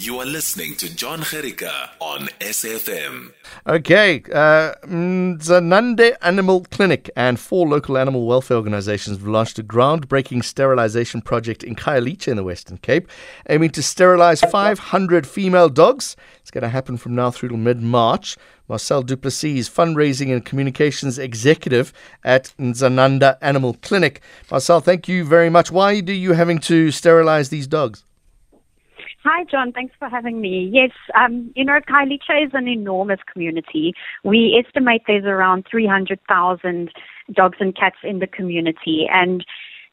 You 0.00 0.20
are 0.20 0.24
listening 0.24 0.76
to 0.76 0.94
John 0.94 1.22
Jerica 1.22 1.88
on 1.98 2.28
SFM. 2.38 3.32
Okay, 3.66 4.22
uh, 4.32 4.74
Mdzananda 4.86 6.16
Animal 6.22 6.64
Clinic 6.70 7.10
and 7.16 7.40
four 7.40 7.66
local 7.66 7.98
animal 7.98 8.24
welfare 8.24 8.56
organizations 8.56 9.16
have 9.16 9.26
launched 9.26 9.58
a 9.58 9.64
groundbreaking 9.64 10.44
sterilization 10.44 11.20
project 11.20 11.64
in 11.64 11.74
Khayelitsha 11.74 12.28
in 12.28 12.36
the 12.36 12.44
Western 12.44 12.78
Cape, 12.78 13.08
aiming 13.48 13.70
to 13.70 13.82
sterilize 13.82 14.40
500 14.40 15.26
female 15.26 15.68
dogs. 15.68 16.14
It's 16.42 16.52
going 16.52 16.62
to 16.62 16.68
happen 16.68 16.96
from 16.96 17.16
now 17.16 17.32
through 17.32 17.48
to 17.48 17.56
mid 17.56 17.82
March. 17.82 18.36
Marcelle 18.68 19.02
du 19.02 19.16
Plessis, 19.16 19.68
fundraising 19.68 20.32
and 20.32 20.44
communications 20.44 21.18
executive 21.18 21.92
at 22.22 22.54
Mdzananda 22.56 23.36
Animal 23.42 23.74
Clinic. 23.82 24.20
Marcelle, 24.48 24.80
thank 24.80 25.08
you 25.08 25.24
very 25.24 25.50
much. 25.50 25.72
Why 25.72 25.98
do 25.98 26.12
you 26.12 26.34
having 26.34 26.60
to 26.60 26.92
sterilize 26.92 27.48
these 27.48 27.66
dogs? 27.66 28.04
Hi, 29.30 29.44
John. 29.44 29.72
Thanks 29.72 29.94
for 29.98 30.08
having 30.08 30.40
me. 30.40 30.70
Yes, 30.72 30.90
um, 31.14 31.52
you 31.54 31.62
know, 31.62 31.78
Khayelitsha 31.86 32.46
is 32.46 32.50
an 32.54 32.66
enormous 32.66 33.20
community. 33.30 33.92
We 34.24 34.64
estimate 34.66 35.02
there's 35.06 35.26
around 35.26 35.66
300,000 35.70 36.90
dogs 37.34 37.58
and 37.60 37.76
cats 37.76 37.98
in 38.02 38.20
the 38.20 38.26
community. 38.26 39.06
And 39.12 39.44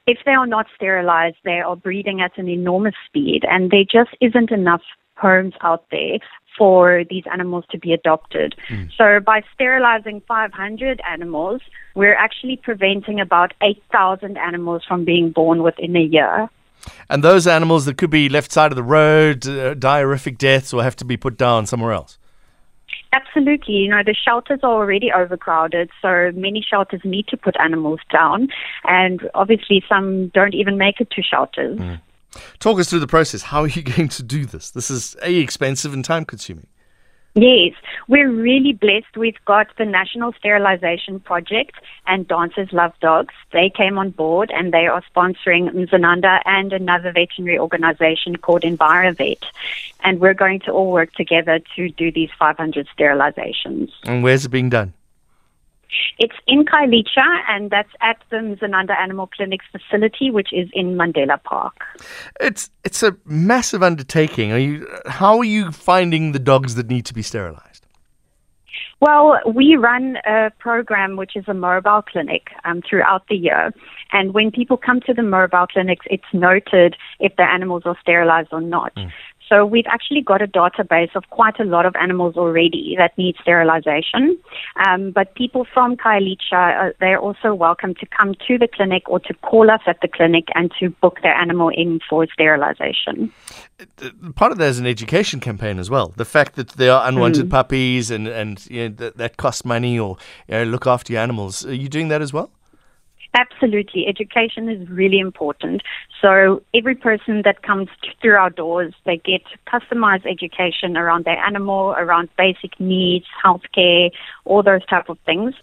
if 0.07 0.19
they 0.25 0.31
are 0.31 0.47
not 0.47 0.67
sterilized, 0.73 1.35
they 1.43 1.59
are 1.59 1.75
breeding 1.75 2.21
at 2.21 2.37
an 2.37 2.47
enormous 2.47 2.95
speed. 3.05 3.41
And 3.43 3.71
there 3.71 3.83
just 3.83 4.15
isn't 4.21 4.51
enough 4.51 4.83
homes 5.17 5.53
out 5.61 5.83
there 5.91 6.19
for 6.57 7.03
these 7.09 7.25
animals 7.29 7.65
to 7.71 7.77
be 7.77 7.91
adopted. 7.91 8.55
Mm. 8.69 8.89
So 8.97 9.19
by 9.19 9.41
sterilizing 9.53 10.21
500 10.29 11.01
animals, 11.05 11.59
we're 11.93 12.15
actually 12.15 12.55
preventing 12.55 13.19
about 13.19 13.53
8,000 13.61 14.37
animals 14.37 14.83
from 14.87 15.03
being 15.03 15.31
born 15.31 15.61
within 15.61 15.97
a 15.97 16.03
year. 16.03 16.49
And 17.09 17.23
those 17.23 17.47
animals 17.47 17.85
that 17.85 17.97
could 17.97 18.09
be 18.09 18.29
left 18.29 18.51
side 18.51 18.71
of 18.71 18.75
the 18.75 18.83
road, 18.83 19.47
uh, 19.47 19.73
deaths, 19.73 20.73
will 20.73 20.81
have 20.81 20.95
to 20.97 21.05
be 21.05 21.17
put 21.17 21.37
down 21.37 21.65
somewhere 21.65 21.93
else. 21.93 22.17
Absolutely. 23.13 23.75
You 23.75 23.89
know, 23.89 24.03
the 24.05 24.13
shelters 24.13 24.59
are 24.63 24.71
already 24.71 25.11
overcrowded, 25.11 25.89
so 26.01 26.31
many 26.35 26.65
shelters 26.67 27.01
need 27.05 27.27
to 27.27 27.37
put 27.37 27.55
animals 27.59 27.99
down, 28.11 28.49
and 28.83 29.21
obviously 29.33 29.83
some 29.87 30.27
don't 30.29 30.53
even 30.53 30.77
make 30.77 30.99
it 30.99 31.09
to 31.11 31.21
shelters. 31.21 31.79
Mm. 31.79 32.01
Talk 32.59 32.79
us 32.79 32.89
through 32.89 32.99
the 32.99 33.07
process. 33.07 33.43
How 33.43 33.61
are 33.61 33.67
you 33.67 33.81
going 33.95 34.09
to 34.09 34.23
do 34.23 34.45
this? 34.45 34.71
This 34.71 34.91
is 34.91 35.15
A, 35.21 35.35
expensive 35.35 35.93
and 35.93 36.03
time 36.03 36.25
consuming. 36.25 36.67
Yes, 37.37 37.73
we're 38.07 38.31
really 38.31 38.71
blessed. 38.71 39.17
We've 39.17 39.43
got 39.43 39.67
the 39.77 39.83
National 39.83 40.31
Sterilization 40.31 41.19
Project 41.19 41.75
and 42.07 42.25
Dancers 42.25 42.71
Love 42.71 42.93
Dogs. 43.01 43.33
They 43.51 43.69
came 43.69 43.97
on 43.97 44.11
board 44.11 44.51
and 44.55 44.73
they 44.73 44.87
are 44.87 45.03
sponsoring 45.13 45.69
Mdzananda 45.69 46.39
and 46.45 46.71
another 46.71 47.11
veterinary 47.11 47.59
organization 47.59 48.37
called 48.37 48.61
EnviroVet. 48.61 49.43
And 50.01 50.21
we're 50.21 50.33
going 50.33 50.61
to 50.61 50.71
all 50.71 50.93
work 50.93 51.11
together 51.11 51.59
to 51.75 51.89
do 51.89 52.09
these 52.09 52.29
500 52.39 52.87
sterilizations. 52.97 53.91
And 54.05 54.23
where's 54.23 54.45
it 54.45 54.49
being 54.49 54.69
done? 54.69 54.93
It's 56.17 56.35
in 56.47 56.65
Khayelitsha, 56.65 57.25
and 57.49 57.69
that's 57.69 57.89
at 58.01 58.17
the 58.29 58.37
Mdzananda 58.37 58.97
Animal 58.99 59.27
Clinic's 59.27 59.65
facility, 59.71 60.31
which 60.31 60.49
is 60.51 60.69
in 60.73 60.95
Mandela 60.95 61.41
Park. 61.43 61.75
It's 62.39 62.69
it's 62.83 63.03
a 63.03 63.15
massive 63.25 63.83
undertaking. 63.83 64.51
Are 64.51 64.59
you? 64.59 64.87
How 65.07 65.37
are 65.37 65.45
you 65.45 65.71
finding 65.71 66.31
the 66.31 66.39
dogs 66.39 66.75
that 66.75 66.87
need 66.87 67.05
to 67.05 67.13
be 67.13 67.21
sterilized? 67.21 67.75
Well, 69.01 69.39
we 69.53 69.75
run 69.75 70.17
a 70.25 70.51
program 70.57 71.17
which 71.17 71.35
is 71.35 71.43
a 71.47 71.53
mobile 71.53 72.01
clinic 72.01 72.47
um, 72.63 72.81
throughout 72.89 73.27
the 73.27 73.35
year. 73.35 73.73
And 74.13 74.33
when 74.33 74.51
people 74.51 74.77
come 74.77 75.01
to 75.01 75.13
the 75.13 75.21
mobile 75.21 75.67
clinics, 75.67 76.05
it's 76.09 76.23
noted 76.33 76.95
if 77.19 77.35
the 77.35 77.43
animals 77.43 77.83
are 77.85 77.97
sterilized 78.01 78.49
or 78.51 78.61
not. 78.61 78.95
Mm. 78.95 79.11
So 79.49 79.65
we've 79.65 79.85
actually 79.87 80.21
got 80.21 80.41
a 80.41 80.47
database 80.47 81.15
of 81.15 81.29
quite 81.29 81.59
a 81.59 81.63
lot 81.63 81.85
of 81.85 81.95
animals 81.95 82.35
already 82.35 82.95
that 82.97 83.17
need 83.17 83.35
sterilization. 83.41 84.37
Um, 84.87 85.11
but 85.11 85.35
people 85.35 85.65
from 85.71 85.97
Khayelitsha, 85.97 86.89
uh, 86.89 86.93
they're 86.99 87.19
also 87.19 87.53
welcome 87.53 87.93
to 87.95 88.05
come 88.05 88.33
to 88.47 88.57
the 88.57 88.67
clinic 88.67 89.03
or 89.07 89.19
to 89.19 89.33
call 89.35 89.69
us 89.69 89.81
at 89.87 89.97
the 90.01 90.07
clinic 90.07 90.45
and 90.55 90.71
to 90.79 90.89
book 90.89 91.19
their 91.21 91.35
animal 91.35 91.69
in 91.69 91.99
for 92.09 92.25
sterilization. 92.33 93.31
Part 94.35 94.51
of 94.51 94.57
that 94.57 94.69
is 94.69 94.79
an 94.79 94.87
education 94.87 95.39
campaign 95.39 95.79
as 95.79 95.89
well. 95.89 96.13
The 96.15 96.25
fact 96.25 96.55
that 96.55 96.69
there 96.69 96.93
are 96.93 97.07
unwanted 97.07 97.47
mm. 97.47 97.51
puppies 97.51 98.09
and, 98.09 98.27
and 98.27 98.65
you 98.69 98.89
know, 98.89 98.95
that, 98.95 99.17
that 99.17 99.37
costs 99.37 99.65
money 99.65 99.99
or 99.99 100.17
you 100.47 100.55
know, 100.55 100.63
look 100.63 100.87
after 100.87 101.13
your 101.13 101.21
animals. 101.21 101.65
Are 101.65 101.73
you 101.73 101.89
doing 101.89 102.07
that 102.07 102.21
as 102.21 102.33
well? 102.33 102.51
Absolutely. 103.35 104.07
Education 104.07 104.69
is 104.69 104.89
really 104.89 105.19
important. 105.19 105.83
So 106.21 106.63
every 106.73 106.95
person 106.95 107.41
that 107.43 107.63
comes 107.63 107.89
through 108.21 108.35
our 108.35 108.49
doors, 108.49 108.93
they 109.05 109.17
get 109.17 109.41
customized 109.67 110.25
education 110.25 110.95
around 110.95 111.25
their 111.25 111.37
animal, 111.37 111.95
around 111.97 112.29
basic 112.37 112.79
needs, 112.79 113.25
healthcare, 113.43 114.11
all 114.45 114.63
those 114.63 114.85
type 114.85 115.09
of 115.09 115.17
things. 115.25 115.53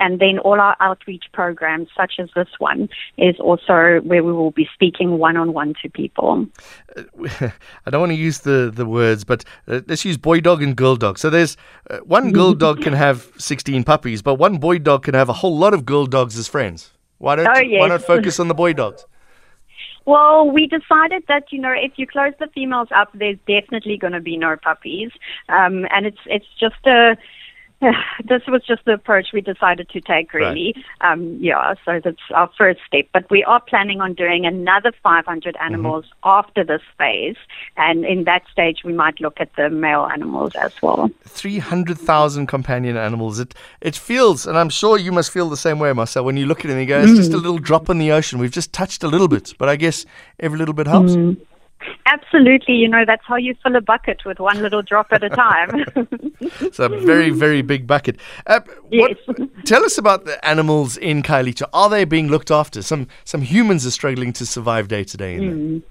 And 0.00 0.20
then 0.20 0.38
all 0.38 0.60
our 0.60 0.76
outreach 0.80 1.24
programs, 1.32 1.88
such 1.94 2.14
as 2.18 2.30
this 2.34 2.48
one, 2.58 2.88
is 3.18 3.34
also 3.40 4.00
where 4.04 4.22
we 4.22 4.32
will 4.32 4.52
be 4.52 4.68
speaking 4.72 5.18
one 5.18 5.36
on 5.36 5.52
one 5.52 5.74
to 5.82 5.90
people. 5.90 6.46
I 6.96 7.90
don't 7.90 8.00
want 8.00 8.12
to 8.12 8.16
use 8.16 8.38
the, 8.38 8.70
the 8.72 8.86
words, 8.86 9.24
but 9.24 9.44
uh, 9.66 9.80
let's 9.86 10.04
use 10.04 10.16
boy 10.16 10.40
dog 10.40 10.62
and 10.62 10.76
girl 10.76 10.96
dog. 10.96 11.18
So 11.18 11.30
there's 11.30 11.56
uh, 11.90 11.98
one 11.98 12.32
girl 12.32 12.54
dog 12.54 12.80
can 12.80 12.92
have 12.92 13.28
16 13.38 13.82
puppies, 13.84 14.22
but 14.22 14.36
one 14.36 14.58
boy 14.58 14.78
dog 14.78 15.02
can 15.02 15.14
have 15.14 15.28
a 15.28 15.34
whole 15.34 15.58
lot 15.58 15.74
of 15.74 15.84
girl 15.84 16.06
dogs 16.06 16.38
as 16.38 16.46
friends. 16.46 16.92
Why 17.18 17.36
don't 17.36 17.48
oh, 17.48 17.60
yes. 17.60 17.80
why 17.80 17.88
not 17.88 18.02
focus 18.02 18.40
on 18.40 18.48
the 18.48 18.54
boy 18.54 18.72
dogs? 18.72 19.04
Well, 20.04 20.50
we 20.50 20.66
decided 20.66 21.24
that 21.28 21.52
you 21.52 21.60
know 21.60 21.74
if 21.76 21.92
you 21.96 22.06
close 22.06 22.32
the 22.40 22.46
females 22.54 22.88
up, 22.96 23.10
there's 23.12 23.36
definitely 23.46 23.98
going 23.98 24.14
to 24.14 24.22
be 24.22 24.38
no 24.38 24.56
puppies, 24.56 25.10
um, 25.50 25.86
and 25.90 26.06
it's 26.06 26.18
it's 26.24 26.46
just 26.58 26.86
a 26.86 27.14
this 28.24 28.42
was 28.48 28.62
just 28.66 28.84
the 28.84 28.92
approach 28.92 29.28
we 29.32 29.40
decided 29.40 29.88
to 29.90 30.00
take, 30.00 30.34
really. 30.34 30.74
Right. 31.00 31.12
Um, 31.12 31.38
yeah, 31.40 31.74
so 31.84 32.00
that's 32.02 32.16
our 32.34 32.50
first 32.58 32.80
step. 32.86 33.06
But 33.12 33.30
we 33.30 33.44
are 33.44 33.60
planning 33.60 34.00
on 34.00 34.14
doing 34.14 34.46
another 34.46 34.92
500 35.02 35.54
mm-hmm. 35.54 35.64
animals 35.64 36.04
mm-hmm. 36.06 36.28
after 36.28 36.64
this 36.64 36.82
phase. 36.98 37.36
And 37.76 38.04
in 38.04 38.24
that 38.24 38.42
stage, 38.50 38.78
we 38.84 38.92
might 38.92 39.20
look 39.20 39.40
at 39.40 39.54
the 39.56 39.70
male 39.70 40.08
animals 40.12 40.52
as 40.56 40.72
well. 40.82 41.10
300,000 41.24 42.46
companion 42.46 42.96
animals. 42.96 43.38
It, 43.38 43.54
it 43.80 43.94
feels, 43.94 44.46
and 44.46 44.58
I'm 44.58 44.70
sure 44.70 44.98
you 44.98 45.12
must 45.12 45.30
feel 45.30 45.48
the 45.48 45.56
same 45.56 45.78
way, 45.78 45.92
Marcelle, 45.92 46.24
when 46.24 46.36
you 46.36 46.46
look 46.46 46.60
at 46.60 46.66
it 46.66 46.72
and 46.72 46.80
you 46.80 46.86
go, 46.86 47.00
it's 47.00 47.12
mm. 47.12 47.16
just 47.16 47.32
a 47.32 47.36
little 47.36 47.58
drop 47.58 47.88
in 47.88 47.98
the 47.98 48.10
ocean. 48.10 48.40
We've 48.40 48.50
just 48.50 48.72
touched 48.72 49.04
a 49.04 49.08
little 49.08 49.28
bit. 49.28 49.54
But 49.56 49.68
I 49.68 49.76
guess 49.76 50.04
every 50.40 50.58
little 50.58 50.74
bit 50.74 50.88
helps. 50.88 51.12
Mm. 51.12 51.36
Absolutely, 52.06 52.74
you 52.74 52.88
know 52.88 53.04
that's 53.06 53.24
how 53.26 53.36
you 53.36 53.54
fill 53.62 53.76
a 53.76 53.80
bucket 53.80 54.24
with 54.24 54.40
one 54.40 54.60
little 54.60 54.82
drop 54.82 55.08
at 55.12 55.22
a 55.22 55.28
time. 55.28 55.84
it's 56.40 56.78
a 56.78 56.88
very, 56.88 57.30
very 57.30 57.62
big 57.62 57.86
bucket. 57.86 58.16
Uh, 58.46 58.60
yes. 58.90 59.16
What, 59.26 59.48
tell 59.64 59.84
us 59.84 59.98
about 59.98 60.24
the 60.24 60.44
animals 60.46 60.96
in 60.96 61.22
Khayelitsha. 61.22 61.68
Are 61.72 61.88
they 61.88 62.04
being 62.04 62.28
looked 62.28 62.50
after? 62.50 62.82
Some 62.82 63.06
some 63.24 63.42
humans 63.42 63.86
are 63.86 63.90
struggling 63.90 64.32
to 64.34 64.46
survive 64.46 64.88
day 64.88 65.04
to 65.04 65.16
day. 65.16 65.82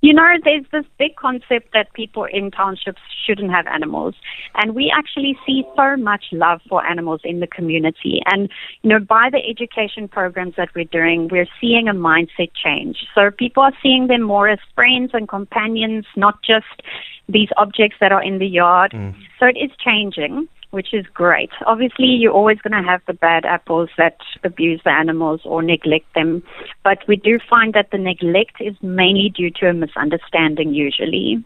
You 0.00 0.14
know, 0.14 0.28
there's 0.44 0.64
this 0.70 0.84
big 0.98 1.16
concept 1.16 1.72
that 1.72 1.92
people 1.92 2.24
in 2.24 2.52
townships 2.52 3.00
shouldn't 3.26 3.50
have 3.50 3.66
animals. 3.66 4.14
And 4.54 4.74
we 4.74 4.92
actually 4.96 5.36
see 5.44 5.64
so 5.76 5.96
much 5.96 6.26
love 6.30 6.60
for 6.68 6.86
animals 6.86 7.20
in 7.24 7.40
the 7.40 7.48
community. 7.48 8.22
And, 8.26 8.48
you 8.82 8.90
know, 8.90 9.00
by 9.00 9.28
the 9.30 9.38
education 9.38 10.06
programs 10.06 10.54
that 10.56 10.68
we're 10.74 10.84
doing, 10.84 11.28
we're 11.32 11.48
seeing 11.60 11.88
a 11.88 11.94
mindset 11.94 12.50
change. 12.54 12.98
So 13.14 13.30
people 13.30 13.64
are 13.64 13.72
seeing 13.82 14.06
them 14.06 14.22
more 14.22 14.48
as 14.48 14.60
friends 14.74 15.10
and 15.14 15.28
companions, 15.28 16.06
not 16.16 16.42
just 16.42 16.82
these 17.28 17.48
objects 17.56 17.96
that 18.00 18.12
are 18.12 18.22
in 18.22 18.38
the 18.38 18.46
yard. 18.46 18.92
Mm. 18.92 19.14
So 19.40 19.46
it 19.46 19.58
is 19.58 19.70
changing 19.84 20.48
which 20.70 20.92
is 20.92 21.06
great. 21.14 21.50
Obviously, 21.66 22.06
you're 22.06 22.32
always 22.32 22.58
going 22.58 22.82
to 22.82 22.88
have 22.88 23.00
the 23.06 23.14
bad 23.14 23.44
apples 23.44 23.88
that 23.96 24.18
abuse 24.44 24.80
the 24.84 24.90
animals 24.90 25.40
or 25.44 25.62
neglect 25.62 26.12
them, 26.14 26.42
but 26.84 26.98
we 27.08 27.16
do 27.16 27.38
find 27.48 27.74
that 27.74 27.90
the 27.90 27.98
neglect 27.98 28.60
is 28.60 28.74
mainly 28.82 29.30
due 29.30 29.50
to 29.50 29.68
a 29.68 29.72
misunderstanding 29.72 30.74
usually. 30.74 31.42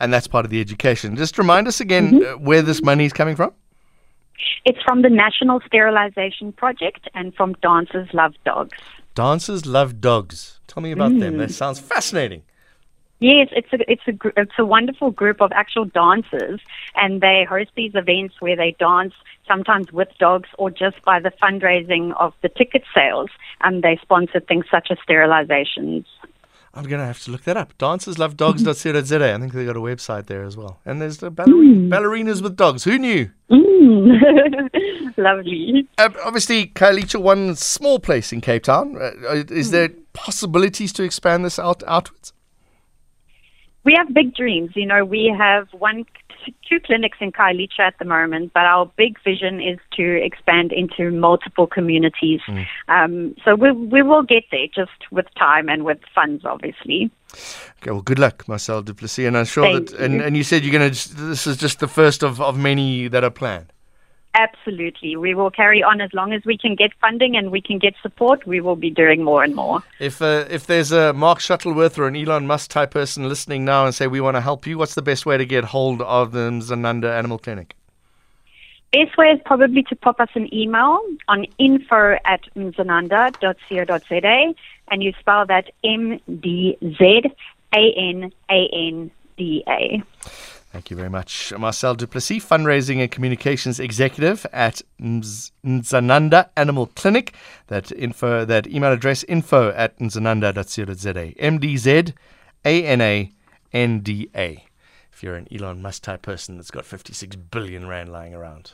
And 0.00 0.12
that's 0.12 0.26
part 0.26 0.44
of 0.44 0.50
the 0.50 0.60
education. 0.60 1.16
Just 1.16 1.38
remind 1.38 1.68
us 1.68 1.80
again 1.80 2.12
mm-hmm. 2.12 2.34
Uh, 2.34 2.38
where 2.38 2.62
this 2.62 2.82
money 2.82 3.04
is 3.04 3.12
coming 3.12 3.36
from. 3.36 3.52
It's 4.64 4.82
from 4.82 5.02
the 5.02 5.10
National 5.10 5.60
Sterilization 5.66 6.52
Project 6.52 7.08
and 7.14 7.34
from 7.34 7.54
Dancers 7.62 8.08
Love 8.12 8.34
Dogs. 8.44 8.76
Dancers 9.14 9.66
Love 9.66 10.00
Dogs. 10.00 10.60
Tell 10.66 10.82
me 10.82 10.92
about 10.92 11.12
mm. 11.12 11.20
them. 11.20 11.38
That 11.38 11.50
sounds 11.50 11.78
fascinating. 11.78 12.42
Yes, 13.20 13.48
it's 13.52 13.70
a 13.72 13.78
it's 13.90 14.02
a 14.08 14.40
it's 14.40 14.58
a 14.58 14.64
wonderful 14.64 15.10
group 15.10 15.42
of 15.42 15.52
actual 15.52 15.84
dancers, 15.84 16.58
and 16.94 17.20
they 17.20 17.46
host 17.48 17.70
these 17.76 17.92
events 17.94 18.36
where 18.40 18.56
they 18.56 18.74
dance 18.78 19.12
sometimes 19.46 19.92
with 19.92 20.08
dogs 20.18 20.48
or 20.56 20.70
just 20.70 21.02
by 21.04 21.20
the 21.20 21.30
fundraising 21.42 22.14
of 22.18 22.32
the 22.42 22.48
ticket 22.48 22.82
sales. 22.94 23.28
And 23.60 23.82
they 23.82 23.98
sponsor 24.00 24.40
things 24.40 24.64
such 24.70 24.88
as 24.90 24.96
sterilizations. 25.06 26.06
I'm 26.72 26.84
gonna 26.84 27.04
have 27.04 27.20
to 27.24 27.30
look 27.30 27.42
that 27.42 27.58
up. 27.58 27.76
Dancerslovedogs.co.za. 27.76 29.34
I 29.34 29.38
think 29.38 29.52
they 29.52 29.66
got 29.66 29.76
a 29.76 29.80
website 29.80 30.26
there 30.26 30.44
as 30.44 30.56
well. 30.56 30.80
And 30.86 31.02
there's 31.02 31.18
the 31.18 31.30
ballerina, 31.30 31.74
mm. 31.74 31.90
ballerinas 31.90 32.42
with 32.42 32.56
dogs. 32.56 32.84
Who 32.84 32.98
knew? 32.98 33.28
Mm. 33.50 34.70
Lovely. 35.18 35.86
Uh, 35.98 36.08
obviously, 36.24 36.68
Khayelitsha, 36.68 37.20
one 37.20 37.54
small 37.56 37.98
place 37.98 38.32
in 38.32 38.40
Cape 38.40 38.62
Town. 38.62 38.96
Uh, 38.96 39.44
is 39.50 39.68
mm. 39.68 39.72
there 39.72 39.88
possibilities 40.14 40.92
to 40.94 41.02
expand 41.02 41.44
this 41.44 41.58
out 41.58 41.82
outwards? 41.86 42.32
We 43.84 43.94
have 43.96 44.12
big 44.12 44.34
dreams. 44.34 44.72
You 44.74 44.86
know, 44.86 45.04
we 45.04 45.34
have 45.36 45.68
one, 45.72 46.04
two 46.68 46.80
clinics 46.80 47.18
in 47.20 47.32
Khayelitsha 47.32 47.80
at 47.80 47.98
the 47.98 48.04
moment, 48.04 48.52
but 48.52 48.64
our 48.64 48.90
big 48.96 49.18
vision 49.24 49.60
is 49.60 49.78
to 49.96 50.22
expand 50.22 50.72
into 50.72 51.10
multiple 51.10 51.66
communities. 51.66 52.40
Mm. 52.46 52.66
Um, 52.88 53.34
so 53.44 53.54
we 53.54 53.72
we 53.72 54.02
will 54.02 54.22
get 54.22 54.44
there, 54.50 54.66
just 54.74 55.10
with 55.10 55.26
time 55.38 55.68
and 55.68 55.84
with 55.84 55.98
funds, 56.14 56.44
obviously. 56.44 57.10
Okay, 57.78 57.90
well, 57.90 58.02
good 58.02 58.18
luck, 58.18 58.46
Marcelle 58.48 58.82
du 58.82 58.92
Plessis. 58.92 59.26
And 59.26 59.38
I'm 59.38 59.44
sure 59.44 59.64
Thank 59.64 59.90
that. 59.90 60.00
And, 60.00 60.20
and 60.20 60.36
you 60.36 60.44
said 60.44 60.64
you're 60.64 60.78
going 60.78 60.90
to. 60.90 61.14
This 61.14 61.46
is 61.46 61.56
just 61.56 61.80
the 61.80 61.88
first 61.88 62.22
of, 62.22 62.40
of 62.40 62.58
many 62.58 63.08
that 63.08 63.24
are 63.24 63.30
planned. 63.30 63.72
Absolutely. 64.34 65.16
We 65.16 65.34
will 65.34 65.50
carry 65.50 65.82
on 65.82 66.00
as 66.00 66.14
long 66.14 66.32
as 66.32 66.44
we 66.44 66.56
can 66.56 66.76
get 66.76 66.92
funding 67.00 67.36
and 67.36 67.50
we 67.50 67.60
can 67.60 67.78
get 67.78 67.94
support. 68.00 68.46
We 68.46 68.60
will 68.60 68.76
be 68.76 68.88
doing 68.88 69.24
more 69.24 69.42
and 69.42 69.56
more. 69.56 69.82
If 69.98 70.22
uh, 70.22 70.44
if 70.48 70.66
there's 70.66 70.92
a 70.92 71.12
Mark 71.12 71.40
Shuttleworth 71.40 71.98
or 71.98 72.06
an 72.06 72.14
Elon 72.14 72.46
Musk 72.46 72.70
type 72.70 72.92
person 72.92 73.28
listening 73.28 73.64
now 73.64 73.86
and 73.86 73.94
say 73.94 74.06
we 74.06 74.20
want 74.20 74.36
to 74.36 74.40
help 74.40 74.68
you, 74.68 74.78
what's 74.78 74.94
the 74.94 75.02
best 75.02 75.26
way 75.26 75.36
to 75.36 75.44
get 75.44 75.64
hold 75.64 76.00
of 76.02 76.30
the 76.30 76.48
Mdzananda 76.50 77.10
Animal 77.10 77.38
Clinic? 77.38 77.74
Best 78.92 79.16
way 79.16 79.26
is 79.28 79.40
probably 79.44 79.82
to 79.84 79.96
pop 79.96 80.20
us 80.20 80.30
an 80.34 80.52
email 80.54 81.00
on 81.28 81.46
info 81.58 82.16
at 82.24 82.42
mdzananda.co.za 82.56 84.54
and 84.90 85.02
you 85.02 85.12
spell 85.18 85.46
that 85.46 85.70
M 85.84 86.20
D 86.40 86.76
Z 86.80 87.22
A 87.74 87.92
N 87.96 88.32
A 88.48 88.68
N 88.72 89.10
D 89.36 89.64
A. 89.68 90.02
Thank 90.72 90.90
you 90.90 90.96
very 90.96 91.10
much. 91.10 91.52
Marcelle 91.58 91.96
du 91.96 92.06
Plessis, 92.06 92.38
Fundraising 92.38 93.00
and 93.00 93.10
Communications 93.10 93.80
Executive 93.80 94.46
at 94.52 94.82
Mdzananda 95.00 96.48
Animal 96.56 96.86
Clinic. 96.94 97.34
That 97.66 97.90
info, 97.90 98.44
that 98.44 98.68
email 98.68 98.92
address, 98.92 99.24
info 99.24 99.70
at 99.70 99.98
mdzananda.co.za. 99.98 101.34
M-D-Z 101.38 102.14
A-N-A-N-D-A. 102.64 103.32
If 105.12 105.22
you're 105.22 105.34
an 105.34 105.48
Elon 105.52 105.82
Musk 105.82 106.02
type 106.02 106.22
person 106.22 106.56
that's 106.56 106.70
got 106.70 106.86
56 106.86 107.36
billion 107.36 107.88
rand 107.88 108.10
lying 108.12 108.34
around. 108.34 108.72